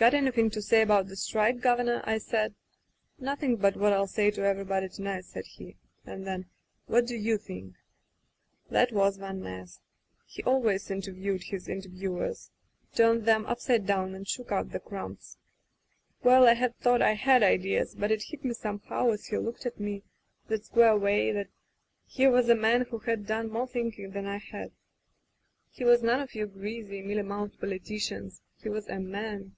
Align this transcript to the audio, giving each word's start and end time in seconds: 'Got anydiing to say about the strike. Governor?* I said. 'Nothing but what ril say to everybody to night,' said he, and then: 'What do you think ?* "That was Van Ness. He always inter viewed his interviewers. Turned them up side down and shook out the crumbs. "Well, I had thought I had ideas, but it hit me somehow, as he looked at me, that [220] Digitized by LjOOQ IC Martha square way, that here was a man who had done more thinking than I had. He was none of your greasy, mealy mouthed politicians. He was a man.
'Got 0.00 0.14
anydiing 0.14 0.50
to 0.52 0.62
say 0.62 0.80
about 0.80 1.08
the 1.08 1.14
strike. 1.16 1.60
Governor?* 1.60 2.00
I 2.04 2.16
said. 2.16 2.54
'Nothing 3.18 3.56
but 3.56 3.76
what 3.76 3.92
ril 3.92 4.06
say 4.06 4.30
to 4.30 4.40
everybody 4.40 4.88
to 4.88 5.02
night,' 5.02 5.26
said 5.26 5.44
he, 5.44 5.76
and 6.06 6.26
then: 6.26 6.46
'What 6.86 7.06
do 7.06 7.14
you 7.16 7.36
think 7.36 7.74
?* 7.36 7.74
"That 8.70 8.92
was 8.92 9.18
Van 9.18 9.42
Ness. 9.42 9.78
He 10.24 10.42
always 10.44 10.90
inter 10.90 11.12
viewed 11.12 11.42
his 11.42 11.68
interviewers. 11.68 12.50
Turned 12.94 13.26
them 13.26 13.44
up 13.44 13.60
side 13.60 13.84
down 13.84 14.14
and 14.14 14.26
shook 14.26 14.50
out 14.50 14.70
the 14.70 14.80
crumbs. 14.80 15.36
"Well, 16.22 16.48
I 16.48 16.54
had 16.54 16.76
thought 16.78 17.02
I 17.02 17.12
had 17.12 17.42
ideas, 17.42 17.94
but 17.94 18.10
it 18.10 18.22
hit 18.22 18.42
me 18.42 18.54
somehow, 18.54 19.10
as 19.10 19.26
he 19.26 19.36
looked 19.36 19.66
at 19.66 19.78
me, 19.78 20.02
that 20.48 20.64
[220] 20.64 20.64
Digitized 20.64 20.64
by 20.64 20.64
LjOOQ 20.64 20.64
IC 20.64 20.64
Martha 20.64 20.64
square 20.64 20.96
way, 20.96 21.32
that 21.32 21.48
here 22.06 22.30
was 22.30 22.48
a 22.48 22.54
man 22.54 22.86
who 22.88 22.98
had 23.00 23.26
done 23.26 23.50
more 23.52 23.66
thinking 23.66 24.12
than 24.12 24.24
I 24.24 24.38
had. 24.38 24.72
He 25.68 25.84
was 25.84 26.02
none 26.02 26.20
of 26.20 26.34
your 26.34 26.46
greasy, 26.46 27.02
mealy 27.02 27.20
mouthed 27.20 27.60
politicians. 27.60 28.40
He 28.62 28.70
was 28.70 28.88
a 28.88 28.98
man. 28.98 29.56